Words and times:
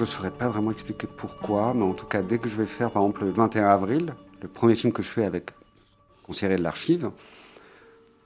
je 0.00 0.04
ne 0.06 0.16
saurais 0.16 0.30
pas 0.30 0.48
vraiment 0.48 0.70
expliquer 0.70 1.06
pourquoi, 1.06 1.74
mais 1.74 1.84
en 1.84 1.92
tout 1.92 2.06
cas, 2.06 2.22
dès 2.22 2.38
que 2.38 2.48
je 2.48 2.56
vais 2.56 2.64
faire, 2.64 2.90
par 2.90 3.02
exemple, 3.02 3.22
le 3.22 3.32
21 3.32 3.68
avril, 3.68 4.14
le 4.40 4.48
premier 4.48 4.74
film 4.74 4.94
que 4.94 5.02
je 5.02 5.10
fais 5.10 5.24
avec 5.24 5.50
conseiller 6.22 6.56
de 6.56 6.62
l'archive, 6.62 7.10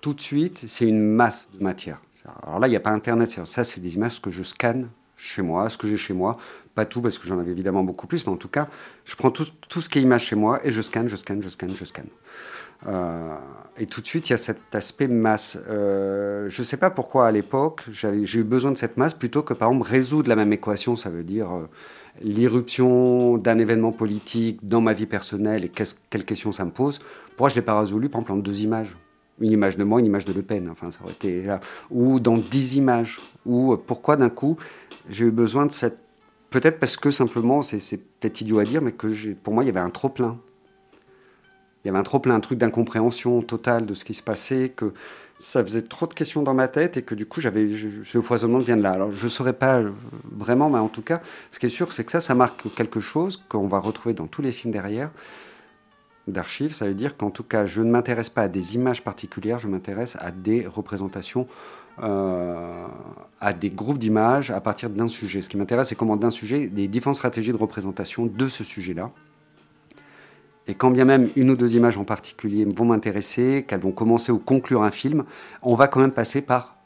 tout 0.01 0.15
de 0.15 0.21
suite, 0.21 0.67
c'est 0.69 0.87
une 0.87 1.01
masse 1.01 1.49
de 1.53 1.61
matière. 1.61 2.01
Alors 2.45 2.61
là, 2.61 2.69
il 2.69 2.71
n'y 2.71 2.77
a 2.77 2.81
pas 2.81 2.91
Internet. 2.91 3.29
Ça, 3.45 3.65
c'est 3.65 3.81
des 3.81 3.97
images 3.97 4.23
que 4.23 4.31
je 4.31 4.45
scanne 4.45 4.89
chez 5.17 5.43
moi, 5.43 5.69
ce 5.69 5.77
que 5.77 5.89
j'ai 5.89 5.97
chez 5.97 6.15
moi. 6.15 6.39
Pas 6.75 6.85
tout, 6.85 7.01
parce 7.01 7.19
que 7.19 7.27
j'en 7.27 7.39
avais 7.39 7.53
évidemment 7.53 7.85
beaucoup 7.85 8.07
plus, 8.07 8.27
mais 8.27 8.33
en 8.33 8.37
tout 8.37 8.49
cas, 8.49 8.69
je 9.05 9.15
prends 9.15 9.31
tout, 9.31 9.45
ce 9.45 9.89
qui 9.89 9.99
est 9.99 10.03
image 10.03 10.25
chez 10.25 10.37
moi 10.37 10.61
et 10.65 10.73
je 10.73 10.81
scanne, 10.81 11.09
je 11.09 11.17
scanne, 11.17 11.41
je 11.41 11.49
scanne, 11.49 11.75
je 11.75 11.85
scanne. 11.85 12.09
Euh, 12.87 13.37
et 13.79 13.87
tout 13.87 14.01
de 14.01 14.07
suite, 14.07 14.29
il 14.29 14.33
y 14.33 14.35
a 14.35 14.39
cet 14.39 14.75
aspect 14.75 15.07
masse. 15.07 15.57
Euh, 15.69 16.49
je 16.49 16.61
ne 16.61 16.65
sais 16.65 16.77
pas 16.77 16.91
pourquoi 16.91 17.27
à 17.27 17.31
l'époque, 17.31 17.85
j'ai 17.91 18.39
eu 18.39 18.43
besoin 18.43 18.73
de 18.73 18.77
cette 18.77 18.97
masse 18.97 19.15
plutôt 19.15 19.43
que 19.43 19.55
par 19.55 19.71
exemple 19.71 19.89
résoudre 19.89 20.29
la 20.29 20.37
même 20.37 20.53
équation. 20.53 20.97
Ça 20.97 21.11
veut 21.11 21.23
dire 21.23 21.51
euh, 21.53 21.69
l'irruption 22.21 23.39
d'un 23.39 23.59
événement 23.59 23.93
politique 23.93 24.59
dans 24.63 24.81
ma 24.81 24.93
vie 24.93 25.07
personnelle 25.07 25.65
et 25.65 25.71
quelles 26.11 26.25
questions 26.25 26.53
ça 26.53 26.65
me 26.65 26.73
pose. 26.73 26.99
Pourquoi 27.29 27.51
je 27.51 27.55
ne 27.55 27.61
l'ai 27.61 27.65
pas 27.65 27.79
résolu? 27.79 28.09
Par 28.09 28.21
exemple 28.21 28.33
en 28.33 28.43
deux 28.43 28.63
images 28.63 28.97
une 29.41 29.51
image 29.51 29.77
de 29.77 29.85
moi, 29.85 30.01
une 30.01 30.07
image 30.07 30.25
de 30.25 30.33
Le 30.33 30.43
Pen, 30.43 30.69
enfin 30.71 30.91
ça 30.91 31.01
aurait 31.03 31.13
été 31.13 31.43
là, 31.43 31.61
ou 31.91 32.21
dans 32.21 32.37
dix 32.39 32.77
images, 32.77 33.21
ou 33.45 33.77
pourquoi 33.77 34.17
d'un 34.17 34.31
coup 34.31 34.57
j'ai 35.09 35.27
eu 35.27 35.31
besoin 35.31 35.67
de 35.67 35.73
cette, 35.73 35.99
peut-être 36.55 36.79
parce 36.79 36.97
que 36.97 37.11
simplement, 37.11 37.63
c'est 37.63 37.97
peut-être 37.97 38.41
idiot 38.41 38.61
à 38.61 38.65
dire, 38.65 38.81
mais 38.81 38.93
que 38.93 39.33
pour 39.33 39.53
moi 39.53 39.65
il 39.65 39.67
y 39.67 39.71
avait 39.71 39.81
un 39.81 39.91
trop 39.91 40.09
plein, 40.09 40.39
il 41.85 41.89
y 41.89 41.91
avait 41.91 41.99
un 41.99 42.05
trop 42.05 42.21
plein, 42.21 42.37
un 42.37 42.41
truc 42.41 42.59
d'incompréhension 42.59 43.43
totale 43.43 43.87
de 43.87 43.95
ce 43.95 44.05
qui 44.05 44.15
se 44.15 44.23
passait, 44.23 44.69
que 44.69 44.93
ça 45.37 45.65
faisait 45.65 45.83
trop 45.83 46.07
de 46.07 46.15
questions 46.15 46.43
dans 46.43 46.55
ma 46.55 46.69
tête 46.69 46.97
et 46.97 47.03
que 47.03 47.17
du 47.17 47.27
coup, 47.27 47.41
j'avais 47.41 47.69
ce 48.05 48.21
foisonnement 48.21 48.61
vient 48.61 48.77
de 48.77 48.83
là. 48.83 48.93
Alors, 48.93 49.13
je 49.13 49.25
ne 49.25 49.31
saurais 49.31 49.53
pas 49.53 49.83
vraiment, 50.31 50.71
mais 50.71 50.79
en 50.79 50.89
tout 50.89 51.03
cas, 51.03 51.21
ce 51.51 51.59
qui 51.59 51.67
est 51.67 51.71
sûr, 51.71 51.93
c'est 51.93 52.05
que 52.05 52.13
ça, 52.13 52.21
ça 52.21 52.37
marque 52.37 52.73
quelque 52.77 53.01
chose 53.01 53.43
qu'on 53.49 53.67
va 53.67 53.81
retrouver 53.81 54.15
dans 54.15 54.29
tous 54.29 54.41
les 54.41 54.53
films 54.53 54.73
derrière 54.73 55.11
d'archives. 56.29 56.73
Ça 56.73 56.87
veut 56.87 56.95
dire 56.95 57.17
qu'en 57.17 57.31
tout 57.31 57.43
cas, 57.43 57.67
je 57.67 57.83
ne 57.83 57.91
m'intéresse 57.91 58.29
pas 58.29 58.43
à 58.43 58.49
des 58.49 58.75
images 58.75 59.03
particulières, 59.03 59.59
je 59.59 59.69
m'intéresse 59.69 60.17
à 60.21 60.31
des 60.31 60.67
représentations, 60.67 61.47
euh, 62.03 62.87
à 63.41 63.53
des 63.53 63.71
groupes 63.71 63.99
d'images 63.99 64.51
à 64.51 64.61
partir 64.61 64.91
d'un 64.91 65.09
sujet. 65.09 65.43
Ce 65.43 65.49
qui 65.49 65.57
m'intéresse, 65.57 65.89
c'est 65.89 65.95
comment 65.95 66.17
d'un 66.17 66.31
sujet, 66.31 66.71
les 66.75 66.89
différentes 66.89 67.17
stratégies 67.17 67.53
de 67.53 67.57
représentation 67.57 68.27
de 68.27 68.49
ce 68.49 68.65
sujet-là. 68.65 69.11
Et 70.67 70.75
quand 70.75 70.91
bien 70.91 71.05
même 71.05 71.29
une 71.37 71.51
ou 71.51 71.57
deux 71.57 71.77
images 71.77 71.99
en 71.99 72.05
particulier 72.05 72.67
vont 72.75 72.87
m'intéresser, 72.87 73.65
qu'elles 73.69 73.81
vont 73.81 73.93
commencer 73.93 74.33
ou 74.33 74.39
conclure 74.39 74.83
un 74.83 74.91
film, 74.91 75.25
on 75.63 75.75
va 75.75 75.89
quand 75.89 76.01
même 76.01 76.13
passer 76.13 76.41
par 76.41 76.77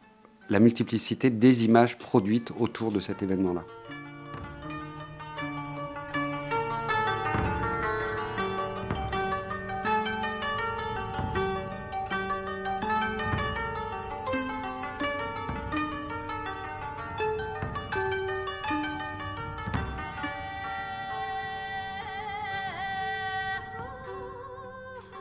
la 0.50 0.58
multiplicité 0.58 1.30
des 1.30 1.64
images 1.64 1.98
produites 1.98 2.52
autour 2.58 2.90
de 2.90 2.98
cet 2.98 3.22
événement-là. 3.22 3.64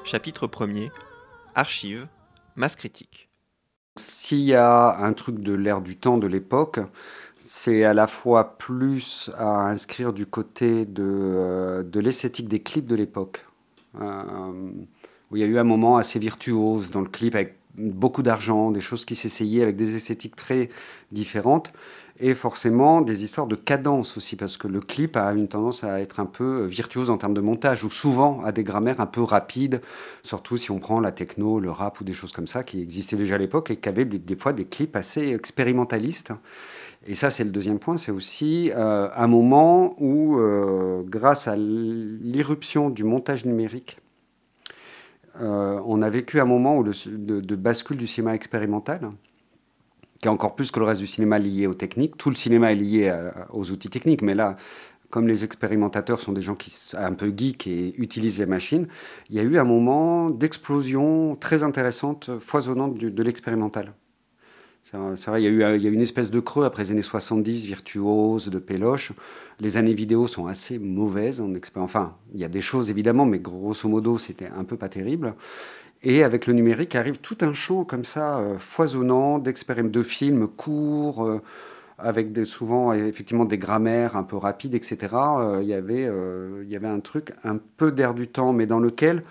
Chapitre 0.08 0.48
1er 0.48 0.90
Archives, 1.54 2.08
masse 2.56 2.78
critique. 2.78 3.28
S'il 3.98 4.40
y 4.40 4.54
a 4.54 4.96
un 5.00 5.12
truc 5.12 5.42
de 5.42 5.52
l'ère 5.52 5.82
du 5.82 5.98
temps 5.98 6.18
de 6.18 6.28
l'époque, 6.28 6.80
c'est 7.36 7.84
à 7.84 7.94
la 7.94 8.08
fois 8.08 8.58
plus 8.58 9.30
à 9.38 9.68
inscrire 9.68 10.14
du 10.14 10.26
côté 10.26 10.86
de, 10.86 11.04
euh, 11.04 11.84
l'esthétique 11.96 12.48
des 12.48 12.62
clips 12.62 12.88
de 12.88 12.96
l'époque. 12.96 13.46
Euh, 14.00 14.72
il 15.34 15.40
y 15.40 15.44
a 15.44 15.46
eu 15.46 15.58
un 15.58 15.66
moment 15.66 15.98
assez 15.98 16.20
virtuose 16.20 16.90
dans 16.90 17.02
le 17.02 17.10
clip 17.10 17.36
avec 17.36 17.57
beaucoup 17.78 18.24
d'argent, 18.24 18.72
des 18.72 18.80
choses 18.80 19.06
qui 19.06 19.16
s'essayaient 19.16 19.64
avec 19.64 19.76
des 19.76 19.96
esthétiques 19.96 20.36
très 20.36 20.70
différentes 21.12 21.72
et 22.20 22.34
forcément 22.34 23.02
des 23.02 23.24
histoires 23.24 23.48
de 23.48 23.56
cadence 23.56 24.18
aussi, 24.18 24.36
parce 24.36 24.58
que 24.58 24.68
le 24.68 24.82
clip 24.82 25.16
a 25.18 25.32
une 25.34 25.48
tendance 25.48 25.84
à 25.84 26.02
être 26.02 26.20
un 26.20 26.26
peu 26.26 26.66
virtuose 26.66 27.10
en 27.10 27.18
termes 27.18 27.34
de 27.34 27.42
montage, 27.42 27.84
ou 27.84 27.90
souvent 27.90 28.42
à 28.44 28.52
des 28.52 28.64
grammaires 28.64 29.00
un 29.00 29.06
peu 29.06 29.22
rapides, 29.22 29.82
surtout 30.24 30.58
si 30.58 30.72
on 30.72 30.80
prend 30.80 31.00
la 31.00 31.12
techno, 31.12 31.60
le 31.60 31.70
rap 31.70 32.00
ou 32.02 32.04
des 32.04 32.14
choses 32.14 32.32
comme 32.32 32.48
ça 32.48 32.64
qui 32.64 32.82
existaient 32.82 33.18
déjà 33.18 33.36
à 33.36 33.38
l'époque 33.38 33.72
et 33.72 33.78
qui 33.78 33.90
avaient 33.90 34.06
des, 34.06 34.36
fois 34.36 34.54
des 34.54 34.66
clips 34.66 34.96
assez 34.96 35.34
expérimentalistes. 35.34 36.34
Et 37.06 37.16
ça, 37.16 37.30
c'est 37.30 37.44
le 37.44 37.52
deuxième 37.52 37.80
point, 37.80 37.98
c'est 37.98 38.12
aussi 38.12 38.72
euh, 38.76 39.10
un 39.16 39.28
moment 39.28 39.96
où, 40.02 40.40
euh, 40.40 41.04
grâce 41.06 41.48
à 41.48 41.56
l'irruption 41.56 42.90
du 42.90 43.04
montage 43.04 43.46
numérique, 43.46 44.00
euh, 45.42 45.82
on 45.86 46.02
a 46.02 46.10
vécu 46.10 46.40
un 46.40 46.46
moment 46.46 46.78
où 46.78 46.84
de, 46.84 47.42
de 47.42 47.56
bascule 47.56 47.98
du 47.98 48.08
cinéma 48.08 48.36
expérimental 48.36 49.12
qui 50.20 50.28
est 50.28 50.32
encore 50.32 50.56
plus 50.56 50.72
que 50.72 50.80
le 50.80 50.86
reste 50.86 51.02
du 51.02 51.06
cinéma 51.06 51.38
lié 51.38 51.68
aux 51.68 51.76
techniques. 51.76 52.18
Tout 52.18 52.32
le 52.32 52.36
cinéma 52.36 52.72
est 52.72 52.76
lié 52.76 53.16
aux 53.52 53.70
outils 53.70 53.92
techniques, 53.92 54.24
mais 54.24 54.34
là, 54.34 54.56
comme 55.10 55.28
les 55.28 55.44
expérimentateurs 55.44 56.20
sont 56.20 56.32
des 56.32 56.42
gens 56.42 56.56
qui 56.56 56.70
sont 56.70 56.98
un 56.98 57.14
peu 57.14 57.32
geeks 57.36 57.68
et 57.68 57.94
utilisent 57.98 58.40
les 58.40 58.46
machines, 58.46 58.88
il 59.30 59.36
y 59.36 59.40
a 59.40 59.44
eu 59.44 59.58
un 59.58 59.64
moment 59.64 60.30
d'explosion 60.30 61.36
très 61.36 61.64
intéressante, 61.64 62.32
foisonnante 62.40 62.98
de 62.98 63.24
l'expérimental. 63.24 63.94
C'est 64.90 64.98
vrai, 65.28 65.42
il 65.42 65.44
y, 65.44 65.48
a 65.48 65.50
eu, 65.50 65.76
il 65.76 65.84
y 65.84 65.88
a 65.88 65.90
une 65.90 66.00
espèce 66.00 66.32
de 66.32 66.40
creux 66.40 66.64
après 66.64 66.84
les 66.84 66.92
années 66.92 67.02
70, 67.02 67.66
virtuose, 67.66 68.48
de 68.48 68.58
péloche. 68.58 69.12
Les 69.60 69.76
années 69.76 69.94
vidéo 69.94 70.28
sont 70.28 70.48
assez 70.48 70.80
mauvaises. 70.80 71.42
En 71.42 71.52
enfin, 71.76 72.16
il 72.34 72.40
y 72.40 72.46
a 72.46 72.48
des 72.48 72.62
choses 72.62 72.90
évidemment, 72.90 73.26
mais 73.26 73.40
grosso 73.40 73.90
modo, 73.90 74.18
c'était 74.18 74.48
un 74.58 74.64
peu 74.64 74.78
pas 74.78 74.88
terrible. 74.88 75.34
Et 76.04 76.24
avec 76.24 76.48
le 76.48 76.54
numérique 76.54 76.96
arrive 76.96 77.18
tout 77.18 77.38
un 77.42 77.52
champ 77.52 77.84
comme 77.84 78.06
ça, 78.06 78.40
euh, 78.40 78.58
foisonnant, 78.60 79.40
d'expériments 79.40 79.90
de 79.90 80.04
films 80.04 80.48
courts, 80.48 81.26
euh, 81.26 81.42
avec 81.98 82.30
souvent 82.46 82.94
effectivement 82.94 83.44
des 83.44 83.58
grammaires 83.58 84.16
un 84.16 84.24
peu 84.24 84.38
rapides, 84.38 84.74
etc. 84.74 84.98
Euh, 85.14 85.60
il, 85.62 85.68
y 85.68 85.74
avait, 85.74 86.10
il 86.64 86.70
y 86.70 86.78
avait 86.78 86.88
un 86.88 87.02
truc 87.02 87.34
un 87.44 87.58
peu 87.76 87.92
d'air 87.92 88.14
du 88.14 88.28
temps, 88.28 88.54
mais 88.54 88.68
dans 88.68 88.80
lequel 88.80 89.24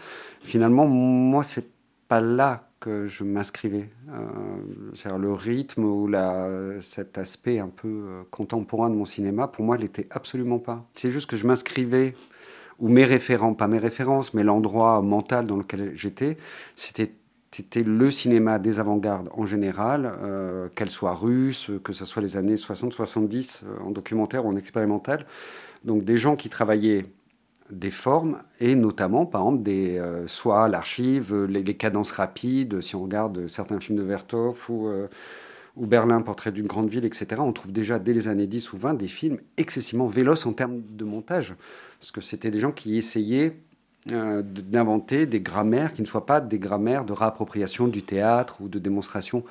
finalement, 0.43 0.87
moi, 0.87 1.43
c'est 1.43 1.67
pas 2.09 2.21
là 2.21 2.66
que 2.81 3.07
je 3.07 3.25
m'inscrivais. 3.25 3.89
c'est-à-dire 4.95 5.19
le 5.19 5.33
rythme 5.33 5.85
ou 5.85 6.07
la, 6.07 6.49
cet 6.81 7.19
aspect 7.19 7.59
un 7.59 7.69
peu 7.69 8.25
contemporain 8.31 8.91
de 8.91 8.95
mon 8.95 9.05
cinéma, 9.05 9.49
pour 9.49 9.65
moi, 9.65 9.77
il 9.77 9.83
n'était 9.83 10.07
absolument 10.11 10.59
pas. 10.59 10.85
C'est 10.95 11.11
juste 11.11 11.29
que 11.29 11.37
je 11.37 11.47
m'inscrivais 11.47 12.15
ou 12.79 12.89
mes 12.89 13.05
référents, 13.05 13.55
pas 13.55 13.69
mes 13.69 13.79
références, 13.79 14.35
mais 14.35 14.43
l'endroit 14.43 15.01
mental 15.03 15.47
dans 15.47 15.57
lequel 15.57 15.93
j'étais, 15.95 16.37
c'était 16.75 17.13
c'était 17.57 17.83
le 17.83 18.11
cinéma 18.11 18.59
des 18.59 18.81
avant-gardes 18.81 19.31
en 19.33 19.47
général, 19.47 20.13
euh, 20.23 20.69
qu'elle 20.75 20.91
soit 20.91 21.15
russe, 21.15 21.71
que 21.83 21.95
ce 21.95 22.05
soit 22.05 22.21
les 22.21 22.37
années 22.37 22.57
60-70 22.57 23.63
euh, 23.65 23.83
en 23.83 23.93
documentaire 23.93 24.45
ou 24.45 24.51
en 24.51 24.57
expérimental. 24.57 25.25
Donc 25.83 26.05
des 26.05 26.19
gens 26.19 26.37
qui 26.37 26.51
travaillaient 26.51 27.07
des 27.71 27.91
formes 27.91 28.39
et 28.61 28.75
notamment 28.75 29.27
par 29.27 29.43
exemple 29.43 29.63
des 29.63 29.99
euh, 29.99 30.27
soit 30.27 30.69
l'archive, 30.69 31.35
les, 31.45 31.75
cadences 31.75 32.13
rapides, 32.13 32.81
si 32.81 32.95
on 32.97 33.03
regarde 33.03 33.47
certains 33.49 33.81
films 33.81 33.99
de 33.99 34.05
Vertov 34.05 34.71
ou, 34.71 34.89
ou 35.77 35.87
Berlin, 35.87 36.23
portrait 36.23 36.53
d'une 36.53 36.67
grande 36.67 36.89
ville, 36.89 37.05
etc. 37.05 37.27
On 37.39 37.53
trouve 37.53 37.73
déjà 37.73 37.99
dès 37.99 38.13
les 38.13 38.29
années 38.29 38.47
10 38.47 38.73
ou 38.73 38.79
20 38.79 38.95
des 38.95 39.09
films 39.09 39.39
excessivement 39.57 40.07
véloces 40.07 40.47
en 40.47 40.53
termes 40.53 40.81
de 40.91 41.05
montage 41.05 41.55
parce 42.01 42.13
que 42.13 42.21
c'était 42.21 42.51
des 42.51 42.61
gens 42.61 42.73
qui 42.73 42.97
essayaient 42.97 43.57
euh, 44.13 44.41
d'inventer 44.45 45.27
des 45.27 45.41
grammaires 45.41 45.93
qui 45.93 46.01
ne 46.01 46.07
soient 46.07 46.27
pas 46.27 46.41
des 46.41 46.61
grammaires 46.61 47.05
de 47.05 47.13
réappropriation 47.13 47.89
du 47.89 48.05
théâtre 48.05 48.61
ou 48.61 48.69
de 48.69 48.79
démonstration 48.79 49.45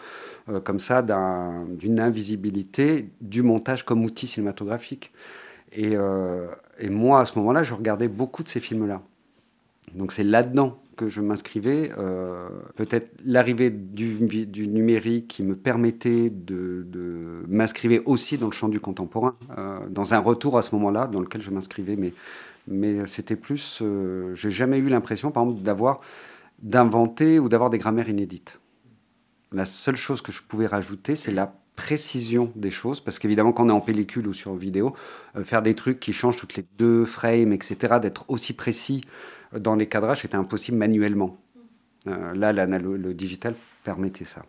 euh, 0.47 0.61
comme 0.61 0.79
ça 0.79 1.01
d'une 1.01 1.99
invisibilité 1.99 3.09
du 3.19 3.43
montage 3.43 3.83
comme 3.83 4.05
outil 4.05 4.27
cinématographique. 4.27 5.11
Et, 5.75 5.95
euh, 5.95 6.47
et 6.79 6.89
moi, 6.89 7.21
à 7.21 7.25
ce 7.25 7.37
moment-là, 7.39 7.63
je 7.63 7.73
regardais 7.73 8.07
beaucoup 8.07 8.43
de 8.43 8.47
ces 8.47 8.59
films-là. 8.59 9.01
Donc 9.93 10.11
c'est 10.11 10.23
là-dedans 10.23 10.79
que 10.95 11.09
je 11.09 11.21
m'inscrivais. 11.21 11.91
Peut-être 12.75 13.11
l'arrivée 13.25 13.69
du, 13.69 14.67
numérique 14.67 15.27
qui 15.27 15.43
me 15.43 15.55
permettait 15.55 16.29
de, 16.29 16.85
de 16.87 17.43
m'inscrire 17.47 18.01
aussi 18.05 18.37
dans 18.37 18.47
le 18.47 18.53
champ 18.53 18.69
du 18.69 18.79
contemporain, 18.79 19.35
dans 19.89 20.13
un 20.13 20.19
retour 20.19 20.57
à 20.57 20.61
ce 20.61 20.73
moment-là 20.75 21.07
dans 21.07 21.19
lequel 21.19 21.41
je 21.41 21.51
m'inscrivais, 21.51 21.97
mais 21.97 22.13
mais 22.67 23.05
c'était 23.05 23.35
plus. 23.35 23.79
Euh, 23.81 24.33
j'ai 24.35 24.51
jamais 24.51 24.77
eu 24.77 24.87
l'impression, 24.87 25.31
par 25.31 25.43
exemple, 25.43 25.61
d'avoir 25.61 26.01
d'inventer 26.59 27.39
ou 27.39 27.49
d'avoir 27.49 27.69
des 27.69 27.77
grammaires 27.77 28.09
inédites. 28.09 28.59
La 29.51 29.65
seule 29.65 29.95
chose 29.95 30.21
que 30.21 30.31
je 30.31 30.41
pouvais 30.41 30.67
rajouter, 30.67 31.15
c'est 31.15 31.31
la 31.31 31.53
précision 31.75 32.51
des 32.55 32.71
choses, 32.71 32.99
parce 32.99 33.19
qu'évidemment, 33.19 33.51
quand 33.51 33.65
on 33.65 33.69
est 33.69 33.73
en 33.73 33.81
pellicule 33.81 34.27
ou 34.27 34.33
sur 34.33 34.55
vidéo, 34.55 34.95
euh, 35.35 35.43
faire 35.43 35.61
des 35.61 35.75
trucs 35.75 35.99
qui 35.99 36.13
changent 36.13 36.37
toutes 36.37 36.55
les 36.55 36.65
deux 36.77 37.05
frames, 37.05 37.53
etc., 37.53 37.95
d'être 38.01 38.25
aussi 38.29 38.53
précis 38.53 39.03
dans 39.57 39.75
les 39.75 39.87
cadrages, 39.87 40.21
c'était 40.21 40.35
impossible 40.35 40.77
manuellement. 40.77 41.37
Euh, 42.07 42.33
là, 42.33 42.53
le 42.53 43.13
digital 43.13 43.55
permettait 43.83 44.25
ça. 44.25 44.43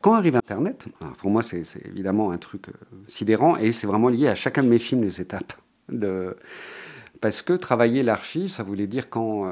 Quand 0.00 0.12
arrive 0.12 0.36
Internet, 0.36 0.84
pour 1.16 1.30
moi 1.30 1.40
c'est 1.40 1.62
évidemment 1.86 2.30
un 2.30 2.36
truc 2.36 2.66
sidérant 3.06 3.56
et 3.56 3.72
c'est 3.72 3.86
vraiment 3.86 4.10
lié 4.10 4.28
à 4.28 4.34
chacun 4.34 4.62
de 4.62 4.68
mes 4.68 4.78
films 4.78 5.02
les 5.02 5.18
étapes 5.22 5.54
parce 7.22 7.40
que 7.40 7.54
travailler 7.54 8.02
l'archive, 8.02 8.50
ça 8.50 8.62
voulait 8.62 8.86
dire 8.86 9.08
quand 9.08 9.50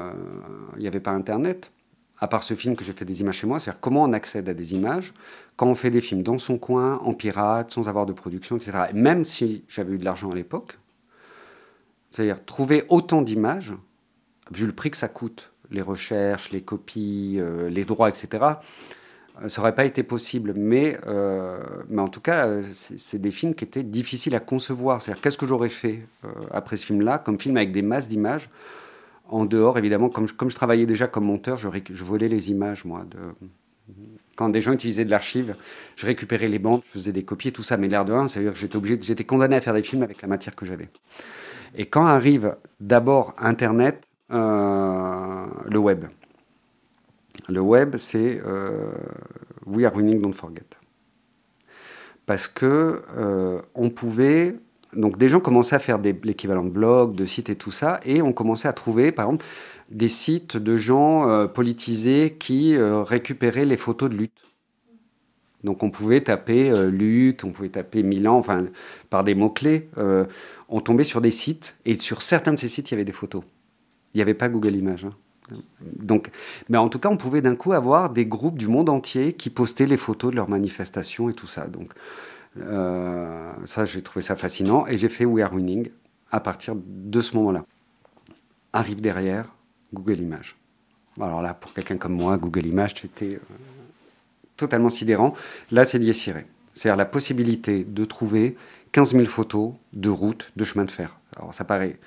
il 0.75 0.81
n'y 0.81 0.85
avait 0.85 0.99
pas 0.99 1.09
Internet, 1.09 1.71
à 2.23 2.27
part 2.27 2.43
ce 2.43 2.53
film 2.53 2.77
que 2.77 2.85
j'ai 2.85 2.93
fait 2.93 3.03
des 3.03 3.19
images 3.19 3.39
chez 3.39 3.47
moi, 3.47 3.59
c'est-à-dire 3.59 3.81
comment 3.81 4.03
on 4.03 4.13
accède 4.13 4.47
à 4.47 4.53
des 4.53 4.73
images 4.73 5.13
quand 5.57 5.67
on 5.67 5.75
fait 5.75 5.89
des 5.89 5.99
films 5.99 6.23
dans 6.23 6.37
son 6.37 6.57
coin, 6.57 6.99
en 6.99 7.13
pirate, 7.13 7.69
sans 7.69 7.89
avoir 7.89 8.05
de 8.05 8.13
production, 8.13 8.55
etc. 8.55 8.85
même 8.93 9.25
si 9.25 9.65
j'avais 9.67 9.91
eu 9.91 9.97
de 9.97 10.05
l'argent 10.05 10.31
à 10.31 10.35
l'époque, 10.35 10.79
c'est-à-dire 12.11 12.45
trouver 12.45 12.85
autant 12.87 13.23
d'images, 13.23 13.73
vu 14.51 14.65
le 14.65 14.71
prix 14.71 14.89
que 14.89 14.95
ça 14.95 15.09
coûte, 15.09 15.51
les 15.69 15.81
recherches, 15.81 16.49
les 16.51 16.61
copies, 16.61 17.39
euh, 17.39 17.69
les 17.69 17.83
droits, 17.83 18.07
etc., 18.07 18.27
euh, 19.41 19.49
ça 19.49 19.59
n'aurait 19.59 19.75
pas 19.75 19.83
été 19.83 20.01
possible. 20.01 20.53
Mais, 20.55 20.97
euh, 21.05 21.61
mais 21.89 22.01
en 22.01 22.07
tout 22.07 22.21
cas, 22.21 22.61
c'est 22.71 23.19
des 23.19 23.31
films 23.31 23.53
qui 23.53 23.65
étaient 23.65 23.83
difficiles 23.83 24.35
à 24.35 24.39
concevoir. 24.39 25.01
C'est-à-dire, 25.01 25.21
qu'est-ce 25.21 25.37
que 25.37 25.47
j'aurais 25.47 25.67
fait 25.67 26.07
après 26.51 26.77
ce 26.77 26.85
film-là, 26.85 27.17
comme 27.17 27.37
film 27.37 27.57
avec 27.57 27.73
des 27.73 27.81
masses 27.81 28.07
d'images 28.07 28.49
en 29.33 29.45
dehors, 29.45 29.77
évidemment, 29.77 30.09
comme 30.09 30.27
je, 30.27 30.55
travaillais 30.55 30.85
déjà 30.85 31.07
comme 31.07 31.25
monteur, 31.25 31.57
je, 31.57 32.03
volais 32.03 32.27
les 32.27 32.51
images, 32.51 32.85
moi. 32.85 33.05
Quand 34.35 34.49
des 34.49 34.61
gens 34.61 34.71
utilisaient 34.71 35.05
de 35.05 35.09
l'archive, 35.09 35.55
je 35.95 36.05
récupérais 36.05 36.47
les 36.47 36.59
bandes, 36.59 36.81
je 36.87 36.99
faisais 36.99 37.11
des 37.11 37.23
copies, 37.23 37.51
tout 37.51 37.63
ça. 37.63 37.75
Mais 37.75 37.87
l'air 37.87 38.05
de 38.05 38.13
rien, 38.13 38.27
c'est-à-dire 38.27 38.53
que 38.53 38.59
j'étais 38.59 38.75
obligé, 38.75 38.99
j'étais 39.01 39.23
condamné 39.23 39.55
à 39.55 39.61
faire 39.61 39.73
des 39.73 39.83
films 39.83 40.03
avec 40.03 40.21
la 40.21 40.27
matière 40.27 40.55
que 40.55 40.65
j'avais. 40.65 40.89
Et 41.75 41.87
quand 41.87 42.05
arrive 42.05 42.55
d'abord 42.79 43.33
Internet, 43.39 44.07
euh, 44.31 45.45
le 45.65 45.79
web. 45.79 46.05
Le 47.49 47.59
web, 47.59 47.97
c'est 47.97 48.39
euh, 48.45 48.91
We 49.65 49.85
are 49.85 49.95
winning, 49.95 50.21
don't 50.21 50.33
forget. 50.33 50.77
Parce 52.27 52.47
que 52.47 53.03
euh, 53.17 53.61
on 53.73 53.89
pouvait 53.89 54.55
donc 54.95 55.17
des 55.17 55.27
gens 55.27 55.39
commençaient 55.39 55.75
à 55.75 55.79
faire 55.79 55.99
l'équivalent 55.99 56.63
de 56.63 56.69
blogs, 56.69 57.15
de 57.15 57.25
sites 57.25 57.49
et 57.49 57.55
tout 57.55 57.71
ça, 57.71 57.99
et 58.05 58.21
on 58.21 58.33
commençait 58.33 58.67
à 58.67 58.73
trouver, 58.73 59.11
par 59.11 59.25
exemple, 59.25 59.45
des 59.89 60.09
sites 60.09 60.57
de 60.57 60.77
gens 60.77 61.29
euh, 61.29 61.47
politisés 61.47 62.35
qui 62.39 62.75
euh, 62.75 63.03
récupéraient 63.03 63.65
les 63.65 63.77
photos 63.77 64.09
de 64.09 64.15
lutte. 64.15 64.31
Donc 65.63 65.83
on 65.83 65.91
pouvait 65.91 66.21
taper 66.21 66.69
euh, 66.69 66.89
lutte, 66.89 67.43
on 67.43 67.51
pouvait 67.51 67.69
taper 67.69 68.03
Milan, 68.03 68.37
enfin 68.37 68.65
par 69.09 69.23
des 69.23 69.35
mots-clés, 69.35 69.89
on 70.69 70.81
tombait 70.81 71.03
sur 71.03 71.21
des 71.21 71.31
sites, 71.31 71.75
et 71.85 71.95
sur 71.95 72.21
certains 72.21 72.53
de 72.53 72.59
ces 72.59 72.67
sites, 72.67 72.91
il 72.91 72.93
y 72.93 72.95
avait 72.95 73.05
des 73.05 73.11
photos. 73.11 73.43
Il 74.13 74.17
n'y 74.17 74.21
avait 74.21 74.33
pas 74.33 74.49
Google 74.49 74.75
Images. 74.75 75.05
Hein. 75.05 75.13
Donc, 75.81 76.29
mais 76.69 76.77
en 76.77 76.89
tout 76.89 76.99
cas, 76.99 77.09
on 77.09 77.17
pouvait 77.17 77.41
d'un 77.41 77.55
coup 77.55 77.73
avoir 77.73 78.09
des 78.09 78.25
groupes 78.25 78.57
du 78.57 78.67
monde 78.67 78.89
entier 78.89 79.33
qui 79.33 79.49
postaient 79.49 79.85
les 79.85 79.97
photos 79.97 80.31
de 80.31 80.35
leurs 80.35 80.49
manifestations 80.49 81.29
et 81.29 81.33
tout 81.33 81.47
ça. 81.47 81.67
Donc, 81.67 81.93
ça, 83.65 83.85
j'ai 83.85 84.01
trouvé 84.01 84.21
ça 84.21 84.35
fascinant 84.35 84.85
et 84.87 84.97
j'ai 84.97 85.09
fait 85.09 85.25
We 85.25 85.43
Are 85.43 85.53
Winning 85.53 85.89
à 86.31 86.39
partir 86.39 86.75
de 86.75 87.21
ce 87.21 87.35
moment-là. 87.37 87.65
Arrive 88.73 89.01
derrière 89.01 89.53
Google 89.93 90.19
Images. 90.19 90.55
Alors 91.21 91.41
là, 91.41 91.53
pour 91.53 91.73
quelqu'un 91.73 91.97
comme 91.97 92.13
moi, 92.13 92.37
Google 92.37 92.65
Images, 92.65 92.95
c'était 92.99 93.35
euh, 93.35 93.55
totalement 94.57 94.89
sidérant. 94.89 95.33
Là, 95.71 95.85
c'est 95.85 95.99
lié 95.99 96.13
C'est-à-dire 96.13 96.95
la 96.97 97.05
possibilité 97.05 97.83
de 97.83 98.05
trouver 98.05 98.55
15 98.93 99.13
000 99.13 99.25
photos 99.25 99.73
de 99.93 100.09
routes, 100.09 100.51
de 100.55 100.63
chemins 100.65 100.85
de 100.85 100.91
fer. 100.91 101.19
Alors 101.35 101.53
ça 101.53 101.63
paraît 101.63 101.99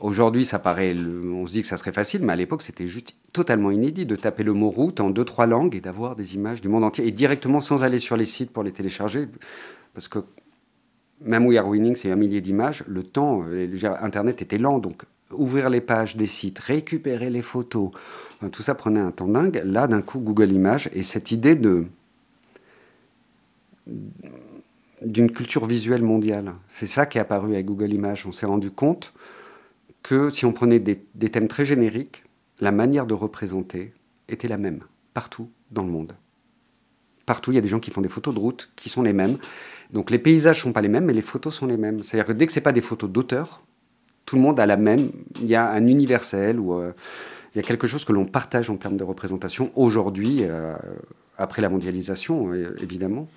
Aujourd'hui, 0.00 0.46
ça 0.46 0.58
paraît, 0.58 0.96
on 0.96 1.46
se 1.46 1.52
dit 1.52 1.60
que 1.60 1.66
ça 1.66 1.76
serait 1.76 1.92
facile, 1.92 2.22
mais 2.22 2.32
à 2.32 2.36
l'époque, 2.36 2.62
c'était 2.62 2.86
juste 2.86 3.14
totalement 3.34 3.70
inédit 3.70 4.06
de 4.06 4.16
taper 4.16 4.44
le 4.44 4.54
mot 4.54 4.70
route 4.70 4.98
en 4.98 5.10
deux, 5.10 5.26
trois 5.26 5.46
langues 5.46 5.74
et 5.76 5.82
d'avoir 5.82 6.16
des 6.16 6.34
images 6.34 6.62
du 6.62 6.68
monde 6.68 6.84
entier, 6.84 7.06
et 7.06 7.12
directement 7.12 7.60
sans 7.60 7.82
aller 7.82 7.98
sur 7.98 8.16
les 8.16 8.24
sites 8.24 8.50
pour 8.50 8.62
les 8.62 8.72
télécharger. 8.72 9.28
Parce 9.92 10.08
que 10.08 10.20
même 11.20 11.46
We 11.46 11.58
Are 11.58 11.68
Winning, 11.68 11.96
c'est 11.96 12.10
un 12.10 12.16
millier 12.16 12.40
d'images, 12.40 12.84
le 12.86 13.02
temps, 13.02 13.44
euh, 13.48 13.68
Internet 14.00 14.42
était 14.42 14.58
lent, 14.58 14.78
donc 14.78 15.02
ouvrir 15.32 15.70
les 15.70 15.80
pages 15.80 16.16
des 16.16 16.26
sites, 16.26 16.58
récupérer 16.58 17.30
les 17.30 17.42
photos, 17.42 17.90
tout 18.48 18.62
ça 18.62 18.74
prenait 18.74 19.00
un 19.00 19.10
temps 19.10 19.28
dingue. 19.28 19.60
Là, 19.64 19.86
d'un 19.86 20.02
coup, 20.02 20.18
Google 20.18 20.50
Images, 20.52 20.88
et 20.94 21.02
cette 21.02 21.30
idée 21.30 21.56
d'une 25.02 25.30
culture 25.30 25.66
visuelle 25.66 26.02
mondiale, 26.02 26.54
c'est 26.68 26.86
ça 26.86 27.06
qui 27.06 27.18
est 27.18 27.20
apparu 27.20 27.52
avec 27.52 27.66
Google 27.66 27.92
Images. 27.92 28.26
On 28.26 28.32
s'est 28.32 28.46
rendu 28.46 28.70
compte 28.70 29.12
que 30.02 30.30
si 30.30 30.46
on 30.46 30.52
prenait 30.52 30.80
des, 30.80 30.96
thèmes 31.30 31.48
très 31.48 31.64
génériques, 31.64 32.24
la 32.60 32.72
manière 32.72 33.06
de 33.06 33.14
représenter 33.14 33.92
était 34.28 34.48
la 34.48 34.56
même, 34.56 34.80
partout 35.12 35.50
dans 35.70 35.84
le 35.84 35.90
monde. 35.90 36.14
Partout, 37.26 37.52
il 37.52 37.56
y 37.56 37.58
a 37.58 37.60
des 37.60 37.68
gens 37.68 37.80
qui 37.80 37.90
font 37.90 38.00
des 38.00 38.08
photos 38.08 38.34
de 38.34 38.40
route 38.40 38.70
qui 38.74 38.88
sont 38.88 39.02
les 39.02 39.12
mêmes. 39.12 39.38
Donc 39.92 40.10
les 40.10 40.18
paysages 40.18 40.58
ne 40.58 40.62
sont 40.62 40.72
pas 40.72 40.80
les 40.80 40.88
mêmes, 40.88 41.04
mais 41.04 41.12
les 41.12 41.22
photos 41.22 41.54
sont 41.54 41.66
les 41.66 41.76
mêmes. 41.76 42.02
C'est-à-dire 42.02 42.26
que 42.26 42.32
dès 42.32 42.46
que 42.46 42.52
ce 42.52 42.58
n'est 42.58 42.62
pas 42.62 42.72
des 42.72 42.80
photos 42.80 43.10
d'auteur, 43.10 43.62
tout 44.26 44.36
le 44.36 44.42
monde 44.42 44.60
a 44.60 44.66
la 44.66 44.76
même. 44.76 45.10
Il 45.40 45.46
y 45.46 45.56
a 45.56 45.68
un 45.70 45.86
universel 45.86 46.60
ou 46.60 46.74
euh, 46.74 46.92
il 47.54 47.58
y 47.58 47.60
a 47.60 47.66
quelque 47.66 47.86
chose 47.86 48.04
que 48.04 48.12
l'on 48.12 48.26
partage 48.26 48.70
en 48.70 48.76
termes 48.76 48.96
de 48.96 49.04
représentation 49.04 49.72
aujourd'hui, 49.74 50.38
euh, 50.42 50.74
après 51.36 51.62
la 51.62 51.68
mondialisation, 51.68 52.52
euh, 52.52 52.76
évidemment. 52.80 53.28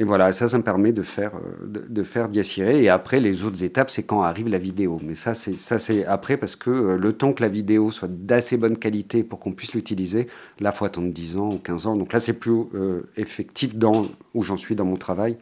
Et 0.00 0.04
voilà, 0.04 0.32
ça, 0.32 0.48
ça 0.48 0.56
me 0.58 0.62
permet 0.62 0.92
de 0.92 1.02
faire, 1.02 1.34
euh, 1.34 1.66
de, 1.66 1.80
de 1.88 2.02
faire 2.04 2.28
Et 2.32 2.88
après, 2.88 3.18
les 3.18 3.42
autres 3.42 3.64
étapes, 3.64 3.90
c'est 3.90 4.04
quand 4.04 4.22
arrive 4.22 4.46
la 4.46 4.58
vidéo. 4.58 5.00
Mais 5.02 5.16
ça, 5.16 5.34
c'est, 5.34 5.56
ça, 5.56 5.78
c'est 5.78 6.04
après 6.06 6.36
parce 6.36 6.54
que 6.54 6.70
euh, 6.70 6.96
le 6.96 7.12
temps 7.12 7.32
que 7.32 7.42
la 7.42 7.48
vidéo 7.48 7.90
soit 7.90 8.08
d'assez 8.08 8.56
bonne 8.56 8.78
qualité 8.78 9.24
pour 9.24 9.40
qu'on 9.40 9.52
puisse 9.52 9.74
l'utiliser, 9.74 10.28
là, 10.60 10.70
faut 10.70 10.84
attendre 10.84 11.12
10 11.12 11.36
ans 11.38 11.52
ou 11.52 11.58
15 11.58 11.86
ans. 11.88 11.96
Donc 11.96 12.12
là, 12.12 12.20
c'est 12.20 12.34
plus 12.34 12.52
euh, 12.74 13.02
effectif 13.16 13.74
dans 13.74 14.06
où 14.34 14.44
j'en 14.44 14.56
suis 14.56 14.76
dans 14.76 14.84
mon 14.84 14.96
travail, 14.96 15.36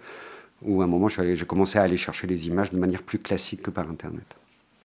où 0.62 0.80
à 0.80 0.84
un 0.84 0.88
moment, 0.88 1.08
j'ai 1.08 1.36
commencé 1.46 1.78
à 1.78 1.82
aller 1.82 1.98
chercher 1.98 2.26
les 2.26 2.46
images 2.46 2.70
de 2.70 2.78
manière 2.78 3.02
plus 3.02 3.18
classique 3.18 3.60
que 3.60 3.70
par 3.70 3.90
Internet. 3.90 4.36